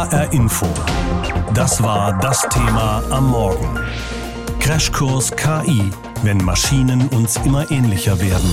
[0.00, 0.66] HR Info.
[1.52, 3.78] Das war das Thema am Morgen.
[4.58, 5.90] Crashkurs KI,
[6.22, 8.48] wenn Maschinen uns immer ähnlicher werden.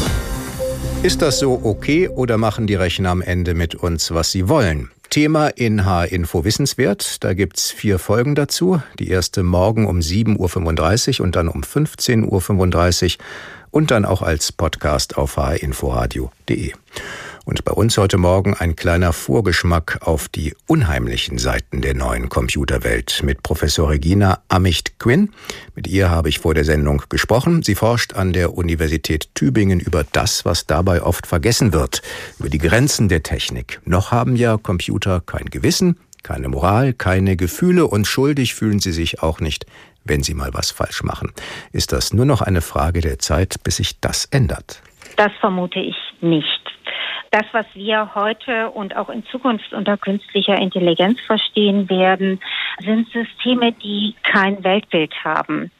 [1.04, 4.92] Ist das so okay oder machen die Rechner am Ende mit uns, was sie wollen?
[5.10, 7.24] Thema in H-Info Wissenswert.
[7.24, 8.82] Da gibt's vier Folgen dazu.
[9.00, 13.26] Die erste morgen um 7.35 Uhr und dann um 15.35 Uhr
[13.72, 16.74] und dann auch als Podcast auf hinforadio.de.
[17.48, 23.22] Und bei uns heute Morgen ein kleiner Vorgeschmack auf die unheimlichen Seiten der neuen Computerwelt
[23.24, 25.32] mit Professor Regina Amicht-Quinn.
[25.74, 27.64] Mit ihr habe ich vor der Sendung gesprochen.
[27.64, 32.02] Sie forscht an der Universität Tübingen über das, was dabei oft vergessen wird,
[32.38, 33.80] über die Grenzen der Technik.
[33.86, 39.24] Noch haben ja Computer kein Gewissen, keine Moral, keine Gefühle und schuldig fühlen sie sich
[39.24, 39.66] auch nicht,
[40.04, 41.32] wenn sie mal was falsch machen.
[41.72, 44.82] Ist das nur noch eine Frage der Zeit, bis sich das ändert?
[45.16, 46.67] Das vermute ich nicht.
[47.32, 52.40] Das, was wir heute und auch in Zukunft unter künstlicher Intelligenz verstehen werden,
[52.80, 55.72] sind Systeme, die kein Weltbild haben.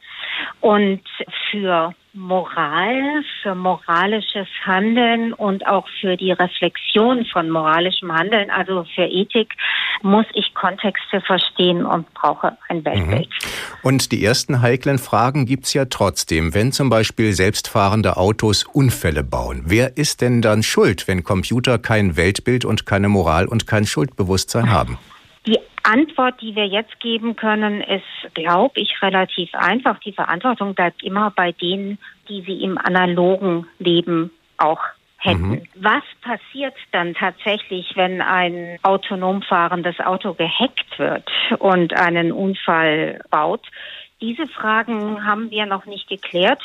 [0.60, 1.02] Und
[1.50, 9.04] für Moral, für moralisches Handeln und auch für die Reflexion von moralischem Handeln, also für
[9.04, 9.54] Ethik,
[10.02, 13.28] muss ich Kontexte verstehen und brauche ein Weltbild.
[13.28, 13.78] Mhm.
[13.82, 16.54] Und die ersten heiklen Fragen gibt's ja trotzdem.
[16.54, 22.16] Wenn zum Beispiel selbstfahrende Autos Unfälle bauen, wer ist denn dann schuld, wenn Computer kein
[22.16, 24.98] Weltbild und keine Moral und kein Schuldbewusstsein haben?
[25.46, 29.98] Die Antwort, die wir jetzt geben können, ist, glaube ich, relativ einfach.
[30.00, 34.82] Die Verantwortung bleibt immer bei denen, die sie im analogen Leben auch
[35.16, 35.48] hätten.
[35.48, 35.62] Mhm.
[35.76, 43.66] Was passiert dann tatsächlich, wenn ein autonom fahrendes Auto gehackt wird und einen Unfall baut?
[44.20, 46.60] Diese Fragen haben wir noch nicht geklärt.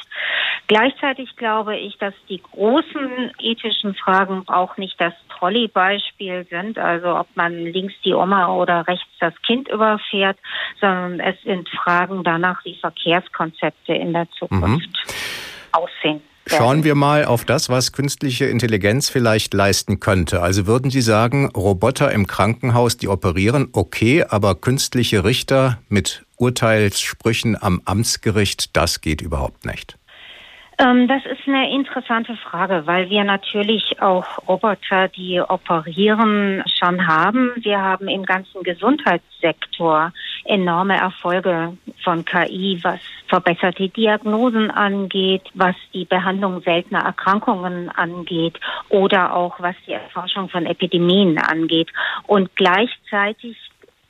[0.68, 7.28] Gleichzeitig glaube ich, dass die großen ethischen Fragen auch nicht das Trolley-Beispiel sind, also ob
[7.36, 10.38] man links die Oma oder rechts das Kind überfährt,
[10.80, 15.74] sondern es sind Fragen danach, wie Verkehrskonzepte in der Zukunft mhm.
[15.74, 16.22] aussehen.
[16.46, 20.42] Schauen wir mal auf das, was künstliche Intelligenz vielleicht leisten könnte.
[20.42, 27.56] Also würden Sie sagen, Roboter im Krankenhaus, die operieren, okay, aber künstliche Richter mit Urteilssprüchen
[27.62, 29.98] am Amtsgericht, das geht überhaupt nicht.
[30.78, 37.52] Ähm, das ist eine interessante Frage, weil wir natürlich auch Roboter, die operieren, schon haben.
[37.56, 40.12] Wir haben im ganzen Gesundheitssektor
[40.46, 49.34] enorme Erfolge von KI, was verbesserte Diagnosen angeht, was die Behandlung seltener Erkrankungen angeht oder
[49.34, 51.90] auch was die Erforschung von Epidemien angeht.
[52.28, 53.56] Und gleichzeitig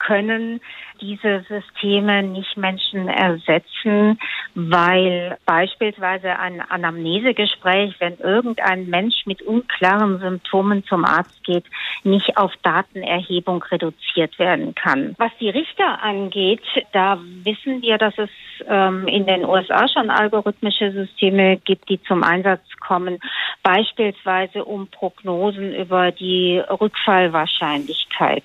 [0.05, 0.59] können
[1.01, 4.19] diese Systeme nicht Menschen ersetzen,
[4.53, 11.65] weil beispielsweise ein Anamnesegespräch, wenn irgendein Mensch mit unklaren Symptomen zum Arzt geht,
[12.03, 15.15] nicht auf Datenerhebung reduziert werden kann.
[15.17, 18.29] Was die Richter angeht, da wissen wir, dass es
[18.67, 23.19] ähm, in den USA schon algorithmische Systeme gibt, die zum Einsatz kommen,
[23.63, 28.43] beispielsweise um Prognosen über die Rückfallwahrscheinlichkeit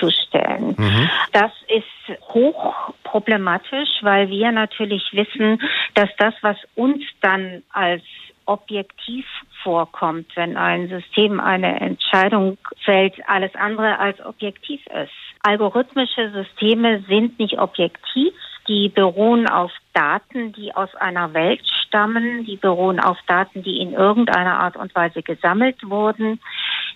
[0.00, 0.74] zu stellen.
[0.76, 1.10] Mhm.
[1.32, 5.60] Das ist hoch problematisch, weil wir natürlich wissen,
[5.94, 8.02] dass das, was uns dann als
[8.46, 9.26] objektiv
[9.62, 15.12] vorkommt, wenn ein System eine Entscheidung fällt, alles andere als objektiv ist.
[15.42, 18.32] Algorithmische Systeme sind nicht objektiv,
[18.66, 23.92] die beruhen auf Daten, die aus einer Welt stammen, die beruhen auf Daten, die in
[23.92, 26.40] irgendeiner Art und Weise gesammelt wurden.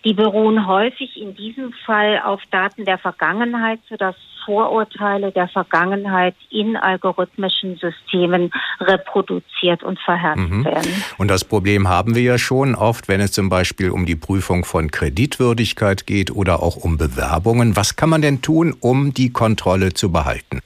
[0.05, 6.77] Die beruhen häufig in diesem Fall auf Daten der Vergangenheit, sodass Vorurteile der Vergangenheit in
[6.77, 10.65] algorithmischen Systemen reproduziert und verhärtet mhm.
[10.67, 11.05] werden.
[11.17, 14.67] Und das Problem haben wir ja schon oft, wenn es zum Beispiel um die Prüfung
[14.67, 17.77] von Kreditwürdigkeit geht oder auch um Bewerbungen.
[17.77, 20.61] Was kann man denn tun, um die Kontrolle zu behalten?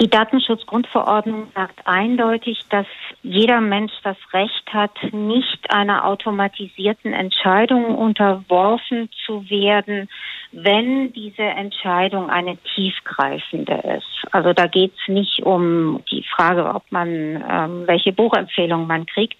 [0.00, 2.86] Die Datenschutzgrundverordnung sagt eindeutig, dass
[3.22, 10.08] jeder Mensch das Recht hat, nicht einer automatisierten Entscheidung unterworfen zu werden,
[10.52, 14.32] wenn diese Entscheidung eine tiefgreifende ist.
[14.32, 19.36] Also da geht es nicht um die Frage, ob man ähm, welche Buchempfehlung man kriegt.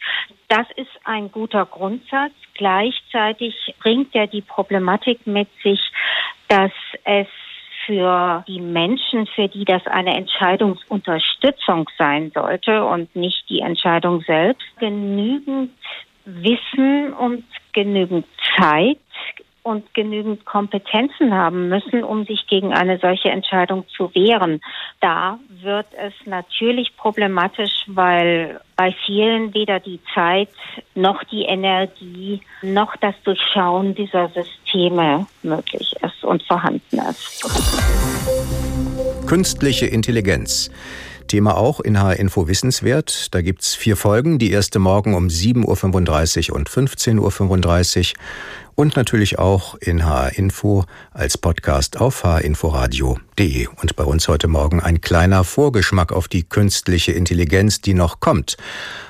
[0.49, 2.33] Das ist ein guter Grundsatz.
[2.55, 5.81] Gleichzeitig bringt er die Problematik mit sich,
[6.49, 6.73] dass
[7.05, 7.29] es
[7.89, 14.67] für die Menschen, für die das eine Entscheidungsunterstützung sein sollte und nicht die Entscheidung selbst,
[14.79, 15.71] genügend
[16.27, 18.27] Wissen und genügend
[18.57, 18.99] Zeit
[19.63, 24.61] und genügend Kompetenzen haben müssen, um sich gegen eine solche Entscheidung zu wehren.
[25.01, 30.49] Da wird es natürlich problematisch, weil bei vielen weder die Zeit
[30.95, 37.45] noch die Energie noch das Durchschauen dieser Systeme möglich ist und vorhanden ist.
[39.27, 40.71] Künstliche Intelligenz.
[41.29, 43.33] Thema auch in HR Info Wissenswert.
[43.33, 44.39] Da gibt's vier Folgen.
[44.39, 48.21] Die erste morgen um 7.35 Uhr und 15.35 Uhr.
[48.75, 53.69] Und natürlich auch in HR Info als Podcast auf hrinforadio.de.
[53.81, 58.57] Und bei uns heute Morgen ein kleiner Vorgeschmack auf die künstliche Intelligenz, die noch kommt.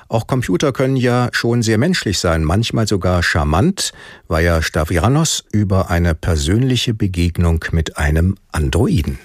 [0.08, 3.92] Auch Computer können ja schon sehr menschlich sein, manchmal sogar charmant,
[4.26, 9.18] war ja Stavrianos über eine persönliche Begegnung mit einem Androiden.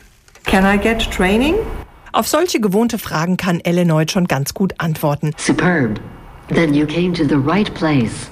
[0.45, 1.55] Can I get training?
[2.13, 5.31] Auf solche gewohnte Fragen kann Elenoid schon ganz gut antworten.
[5.35, 5.99] Superb.
[6.49, 8.29] Then you came to the right place.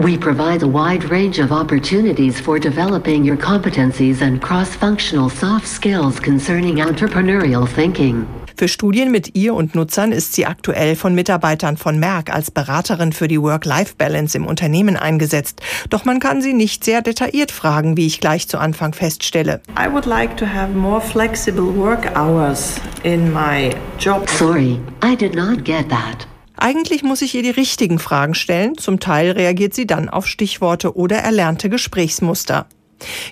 [0.00, 6.18] We provide a wide range of opportunities for developing your competencies and cross-functional soft skills
[6.18, 8.24] concerning entrepreneurial thinking.
[8.56, 13.12] Für Studien mit ihr und Nutzern ist sie aktuell von Mitarbeitern von Merck als Beraterin
[13.12, 15.60] für die Work-Life-Balance im Unternehmen eingesetzt.
[15.90, 19.60] Doch man kann sie nicht sehr detailliert fragen, wie ich gleich zu Anfang feststelle.
[19.78, 24.26] I would like to have more flexible work hours in my job.
[24.30, 26.26] Sorry, I did not get that.
[26.62, 28.76] Eigentlich muss ich ihr die richtigen Fragen stellen.
[28.76, 32.66] Zum Teil reagiert sie dann auf Stichworte oder erlernte Gesprächsmuster.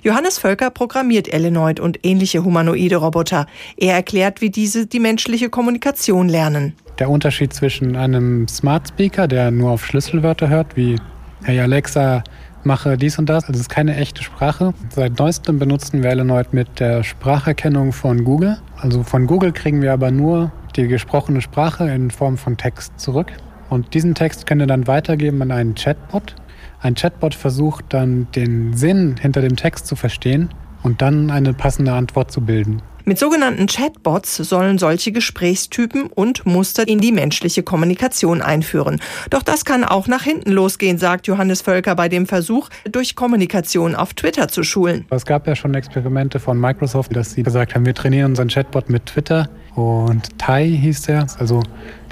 [0.03, 3.47] Johannes Völker programmiert Elenoid und ähnliche humanoide Roboter.
[3.77, 6.73] Er erklärt, wie diese die menschliche Kommunikation lernen.
[6.99, 10.97] Der Unterschied zwischen einem Smart Speaker, der nur auf Schlüsselwörter hört, wie
[11.45, 12.25] Hey Alexa,
[12.65, 13.45] mache dies und das.
[13.45, 14.73] Also ist keine echte Sprache.
[14.89, 18.59] Seit neuestem benutzen wir Elenoid mit der Spracherkennung von Google.
[18.79, 23.33] Also von Google kriegen wir aber nur die gesprochene Sprache in Form von Text zurück.
[23.69, 26.37] Und diesen Text können wir dann weitergeben an einen Chatbot.
[26.81, 30.51] Ein Chatbot versucht dann den Sinn hinter dem Text zu verstehen
[30.83, 32.81] und dann eine passende Antwort zu bilden.
[33.09, 39.01] Mit sogenannten Chatbots sollen solche Gesprächstypen und Muster in die menschliche Kommunikation einführen.
[39.31, 43.95] Doch das kann auch nach hinten losgehen, sagt Johannes Völker bei dem Versuch, durch Kommunikation
[43.95, 45.07] auf Twitter zu schulen.
[45.09, 48.91] Es gab ja schon Experimente von Microsoft, dass sie gesagt haben, wir trainieren unseren Chatbot
[48.91, 51.29] mit Twitter und Tai hieß der.
[51.39, 51.63] Also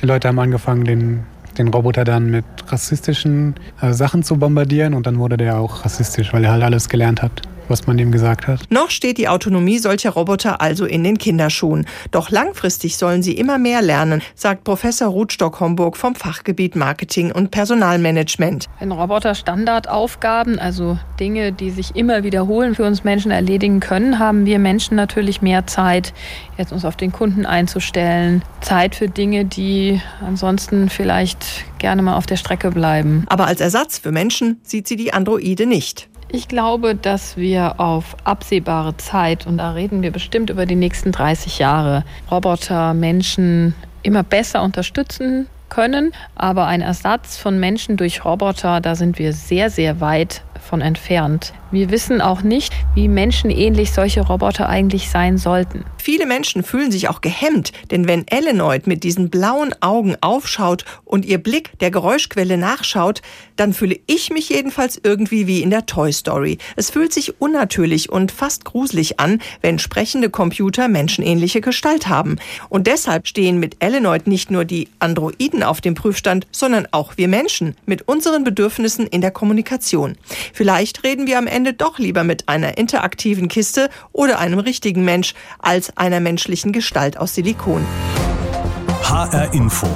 [0.01, 1.25] die Leute haben angefangen, den
[1.59, 6.35] den Roboter dann mit rassistischen äh, Sachen zu bombardieren und dann wurde der auch rassistisch,
[6.35, 8.61] weil er halt alles gelernt hat was man ihm gesagt hat.
[8.71, 11.87] Noch steht die Autonomie solcher Roboter also in den Kinderschuhen.
[12.11, 17.51] Doch langfristig sollen sie immer mehr lernen, sagt Professor Ruth Stock-Homburg vom Fachgebiet Marketing und
[17.51, 18.67] Personalmanagement.
[18.79, 24.47] Wenn Roboter Standardaufgaben, also Dinge, die sich immer wiederholen, für uns Menschen erledigen können, haben
[24.47, 26.13] wir Menschen natürlich mehr Zeit,
[26.59, 28.43] jetzt uns auf den Kunden einzustellen.
[28.61, 33.25] Zeit für Dinge, die ansonsten vielleicht gerne mal auf der Strecke bleiben.
[33.29, 36.09] Aber als Ersatz für Menschen sieht sie die Androide nicht.
[36.37, 41.11] Ich glaube, dass wir auf absehbare Zeit, und da reden wir bestimmt über die nächsten
[41.11, 46.13] 30 Jahre, Roboter, Menschen immer besser unterstützen können.
[46.35, 51.55] Aber ein Ersatz von Menschen durch Roboter, da sind wir sehr, sehr weit von entfernt.
[51.73, 55.85] Wir wissen auch nicht, wie menschenähnlich solche Roboter eigentlich sein sollten.
[55.99, 61.25] Viele Menschen fühlen sich auch gehemmt, denn wenn Elenoid mit diesen blauen Augen aufschaut und
[61.25, 63.23] ihr Blick der Geräuschquelle nachschaut,
[63.57, 66.59] dann fühle ich mich jedenfalls irgendwie wie in der Toy Story.
[66.77, 72.37] Es fühlt sich unnatürlich und fast gruselig an, wenn sprechende Computer menschenähnliche Gestalt haben.
[72.69, 77.27] Und deshalb stehen mit Elenoid nicht nur die Androiden auf dem Prüfstand, sondern auch wir
[77.27, 80.17] Menschen mit unseren Bedürfnissen in der Kommunikation.
[80.53, 85.35] Vielleicht reden wir am Ende doch lieber mit einer interaktiven Kiste oder einem richtigen Mensch
[85.59, 87.85] als einer menschlichen Gestalt aus Silikon.
[89.03, 89.89] HR Info.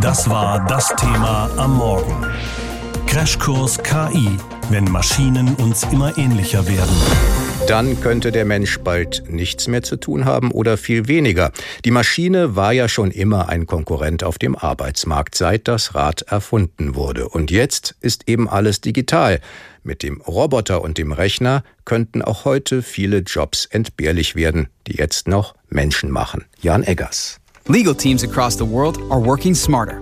[0.00, 2.26] Das war das Thema am Morgen.
[3.06, 4.38] Crashkurs KI,
[4.70, 6.96] wenn Maschinen uns immer ähnlicher werden.
[7.68, 11.52] Dann könnte der Mensch bald nichts mehr zu tun haben oder viel weniger.
[11.84, 16.96] Die Maschine war ja schon immer ein Konkurrent auf dem Arbeitsmarkt, seit das Rad erfunden
[16.96, 17.28] wurde.
[17.28, 19.40] Und jetzt ist eben alles digital.
[19.84, 25.26] Mit dem Roboter und dem Rechner könnten auch heute viele Jobs entbehrlich werden, die jetzt
[25.26, 26.44] noch Menschen machen.
[26.60, 27.40] Jan Eggers.
[27.66, 30.00] Legal teams across the world are working smarter.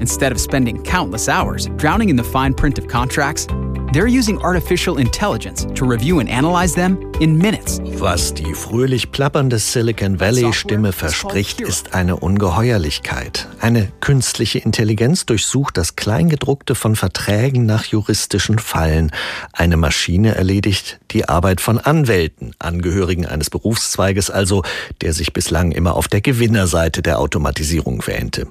[0.00, 3.46] Instead of spending countless hours drowning in the fine print of contracts,
[3.90, 7.80] They're using artificial intelligence to review and analyze them in minutes.
[7.98, 13.48] Was die fröhlich plappernde Silicon Valley Stimme verspricht, ist eine Ungeheuerlichkeit.
[13.60, 19.10] Eine künstliche Intelligenz durchsucht das Kleingedruckte von Verträgen nach juristischen Fallen.
[19.54, 24.64] Eine Maschine erledigt die Arbeit von Anwälten, Angehörigen eines Berufszweiges also,
[25.00, 28.48] der sich bislang immer auf der Gewinnerseite der Automatisierung wähnte.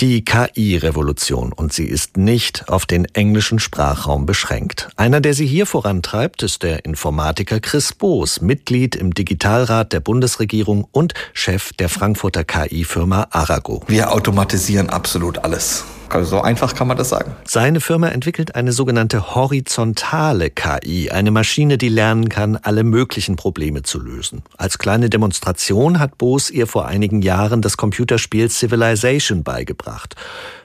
[0.00, 4.90] Die KI-Revolution und sie ist nicht auf den englischen Sprachraum beschränkt.
[4.94, 10.86] Einer, der sie hier vorantreibt, ist der Informatiker Chris Boos, Mitglied im Digitalrat der Bundesregierung
[10.92, 13.82] und Chef der Frankfurter KI-Firma Arago.
[13.88, 15.84] Wir automatisieren absolut alles.
[16.10, 17.34] Also so einfach kann man das sagen.
[17.44, 23.82] Seine Firma entwickelt eine sogenannte horizontale KI, eine Maschine, die lernen kann, alle möglichen Probleme
[23.82, 24.42] zu lösen.
[24.56, 30.16] Als kleine Demonstration hat Bose ihr vor einigen Jahren das Computerspiel Civilization beigebracht.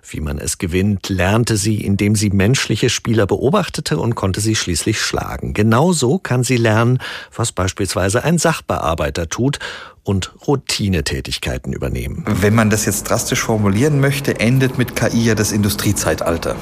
[0.09, 5.00] Wie man es gewinnt, lernte sie, indem sie menschliche Spieler beobachtete und konnte sie schließlich
[5.01, 5.53] schlagen.
[5.53, 7.00] Genauso kann sie lernen,
[7.35, 9.59] was beispielsweise ein Sachbearbeiter tut
[10.03, 12.25] und Routinetätigkeiten übernehmen.
[12.27, 16.55] Wenn man das jetzt drastisch formulieren möchte, endet mit KI ja das Industriezeitalter.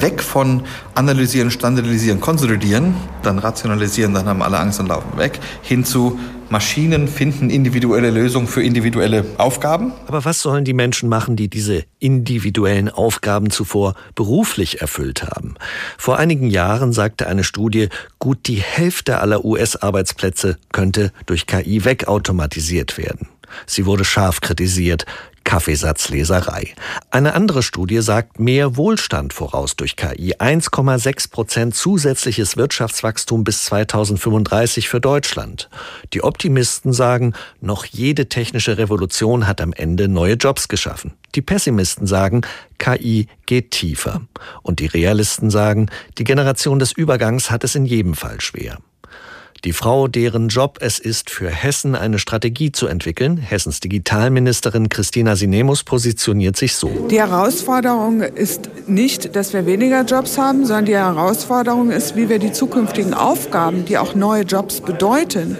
[0.00, 0.64] Weg von
[0.94, 6.18] analysieren, standardisieren, konsolidieren, dann rationalisieren, dann haben alle Angst und laufen weg, hin zu
[6.50, 9.92] Maschinen finden individuelle Lösungen für individuelle Aufgaben.
[10.06, 15.54] Aber was sollen die Menschen machen, die diese individuellen Aufgaben zuvor beruflich erfüllt haben?
[15.98, 22.98] Vor einigen Jahren sagte eine Studie, gut die Hälfte aller US-Arbeitsplätze könnte durch KI wegautomatisiert
[22.98, 23.28] werden.
[23.66, 25.06] Sie wurde scharf kritisiert.
[25.44, 26.74] Kaffeesatzleserei.
[27.10, 30.34] Eine andere Studie sagt mehr Wohlstand voraus durch KI.
[30.36, 35.68] 1,6 Prozent zusätzliches Wirtschaftswachstum bis 2035 für Deutschland.
[36.12, 41.12] Die Optimisten sagen, noch jede technische Revolution hat am Ende neue Jobs geschaffen.
[41.34, 42.42] Die Pessimisten sagen,
[42.78, 44.22] KI geht tiefer.
[44.62, 48.78] Und die Realisten sagen, die Generation des Übergangs hat es in jedem Fall schwer.
[49.64, 55.36] Die Frau, deren Job es ist, für Hessen eine Strategie zu entwickeln, Hessens Digitalministerin Christina
[55.36, 57.08] Sinemus positioniert sich so.
[57.10, 62.38] Die Herausforderung ist nicht, dass wir weniger Jobs haben, sondern die Herausforderung ist, wie wir
[62.38, 65.56] die zukünftigen Aufgaben, die auch neue Jobs bedeuten,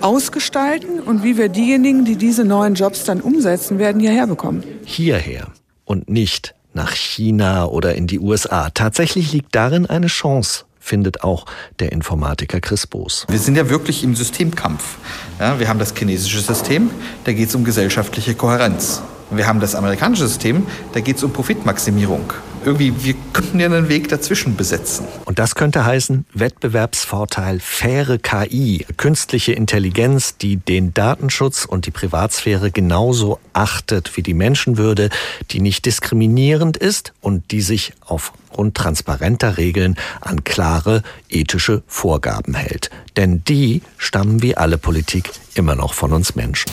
[0.00, 4.62] ausgestalten und wie wir diejenigen, die diese neuen Jobs dann umsetzen werden, hierher bekommen.
[4.84, 5.48] Hierher
[5.84, 8.70] und nicht nach China oder in die USA.
[8.70, 11.46] Tatsächlich liegt darin eine Chance findet auch
[11.80, 13.26] der Informatiker Chris Boos.
[13.28, 14.96] Wir sind ja wirklich im Systemkampf.
[15.38, 16.90] Ja, wir haben das chinesische System,
[17.24, 19.02] da geht es um gesellschaftliche Kohärenz.
[19.30, 22.32] Wir haben das amerikanische System, da geht es um Profitmaximierung.
[22.66, 25.06] Irgendwie, wir könnten ja einen Weg dazwischen besetzen.
[25.24, 32.72] Und das könnte heißen, Wettbewerbsvorteil, faire KI, künstliche Intelligenz, die den Datenschutz und die Privatsphäre
[32.72, 35.10] genauso achtet wie die Menschenwürde,
[35.52, 42.90] die nicht diskriminierend ist und die sich aufgrund transparenter Regeln an klare ethische Vorgaben hält.
[43.16, 46.72] Denn die stammen wie alle Politik immer noch von uns Menschen.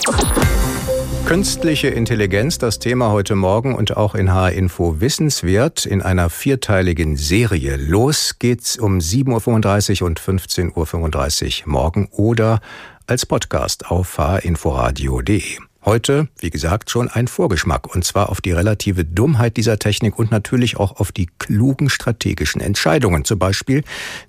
[1.26, 7.78] Künstliche Intelligenz, das Thema heute Morgen und auch in H-Info wissenswert in einer vierteiligen Serie.
[7.78, 12.60] Los geht's um 7.35 Uhr und 15.35 Uhr morgen oder
[13.08, 15.60] als Podcast auf hinforadio.de.
[15.86, 20.32] Heute, wie gesagt, schon ein Vorgeschmack und zwar auf die relative Dummheit dieser Technik und
[20.32, 23.84] natürlich auch auf die klugen strategischen Entscheidungen, zum Beispiel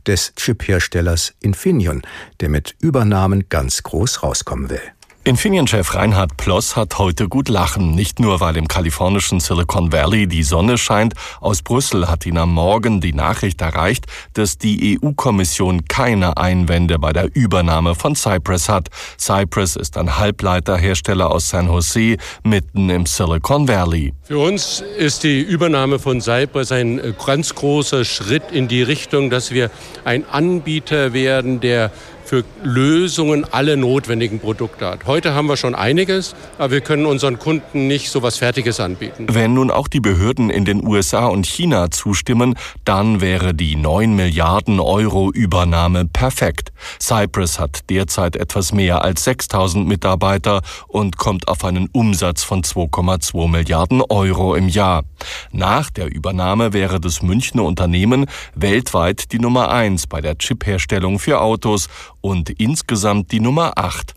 [0.06, 2.02] des Chip-Herstellers Infineon,
[2.40, 4.80] der mit Übernahmen ganz groß rauskommen will.
[5.26, 7.94] Infineon-Chef Reinhard Ploss hat heute gut lachen.
[7.94, 11.14] Nicht nur, weil im kalifornischen Silicon Valley die Sonne scheint.
[11.40, 14.04] Aus Brüssel hat ihn am Morgen die Nachricht erreicht,
[14.34, 18.90] dass die EU-Kommission keine Einwände bei der Übernahme von Cypress hat.
[19.18, 24.12] Cypress ist ein Halbleiterhersteller aus San Jose, mitten im Silicon Valley.
[24.24, 29.52] Für uns ist die Übernahme von Cypress ein ganz großer Schritt in die Richtung, dass
[29.52, 29.70] wir
[30.04, 31.92] ein Anbieter werden, der
[32.24, 35.06] für Lösungen alle notwendigen Produkte hat.
[35.06, 39.26] Heute haben wir schon einiges, aber wir können unseren Kunden nicht so was Fertiges anbieten.
[39.30, 42.54] Wenn nun auch die Behörden in den USA und China zustimmen,
[42.84, 46.72] dann wäre die 9 Milliarden Euro Übernahme perfekt.
[47.00, 53.48] Cypress hat derzeit etwas mehr als 6000 Mitarbeiter und kommt auf einen Umsatz von 2,2
[53.48, 55.04] Milliarden Euro im Jahr.
[55.52, 61.40] Nach der Übernahme wäre das Münchner Unternehmen weltweit die Nummer eins bei der Chipherstellung für
[61.40, 61.88] Autos
[62.24, 64.14] und insgesamt die Nummer 8.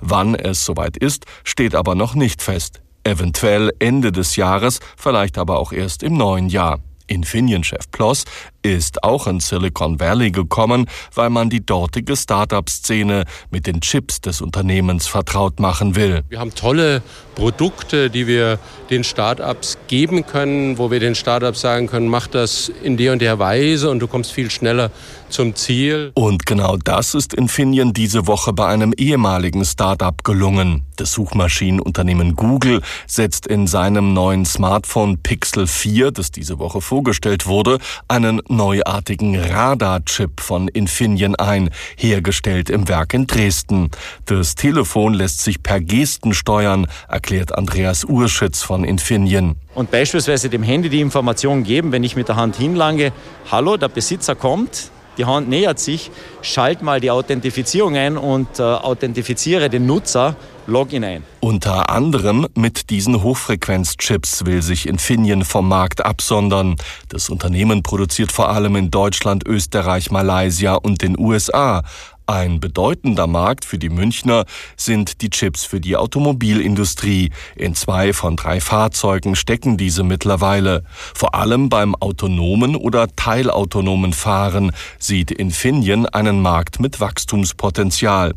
[0.00, 2.82] Wann es soweit ist, steht aber noch nicht fest.
[3.02, 6.80] Eventuell Ende des Jahres, vielleicht aber auch erst im neuen Jahr.
[7.06, 8.24] Infineon-Chef Ploss
[8.74, 14.40] ist auch in Silicon Valley gekommen, weil man die dortige Start-up-Szene mit den Chips des
[14.40, 16.22] Unternehmens vertraut machen will.
[16.28, 17.02] Wir haben tolle
[17.36, 18.58] Produkte, die wir
[18.90, 23.20] den Start-ups geben können, wo wir den Start-ups sagen können, mach das in der und
[23.20, 24.90] der Weise und du kommst viel schneller
[25.28, 26.12] zum Ziel.
[26.14, 30.84] Und genau das ist Infineon diese Woche bei einem ehemaligen Start-up gelungen.
[30.96, 37.78] Das Suchmaschinenunternehmen Google setzt in seinem neuen Smartphone Pixel 4, das diese Woche vorgestellt wurde,
[38.08, 43.90] einen neuartigen Radarchip von Infineon ein, hergestellt im Werk in Dresden.
[44.24, 49.56] Das Telefon lässt sich per Gesten steuern, erklärt Andreas Urschütz von Infineon.
[49.74, 53.12] Und beispielsweise dem Handy die Information geben, wenn ich mit der Hand hinlange,
[53.50, 56.10] hallo, der Besitzer kommt, die Hand nähert sich,
[56.42, 61.22] schalt mal die Authentifizierung ein und äh, authentifiziere den Nutzer, Login ein.
[61.40, 66.76] Unter anderem mit diesen Hochfrequenzchips will sich Infineon vom Markt absondern.
[67.08, 71.82] Das Unternehmen produziert vor allem in Deutschland, Österreich, Malaysia und den USA.
[72.28, 77.30] Ein bedeutender Markt für die Münchner sind die Chips für die Automobilindustrie.
[77.54, 80.82] In zwei von drei Fahrzeugen stecken diese mittlerweile.
[81.14, 88.34] Vor allem beim autonomen oder teilautonomen Fahren sieht Infineon einen Markt mit Wachstumspotenzial.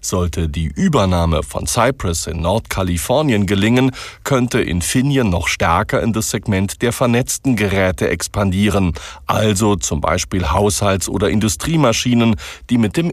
[0.00, 3.90] Sollte die Übernahme von Cypress in Nordkalifornien gelingen,
[4.22, 8.92] könnte Infineon noch stärker in das Segment der vernetzten Geräte expandieren,
[9.26, 12.36] also zum Beispiel Haushalts- oder Industriemaschinen,
[12.70, 13.12] die mit dem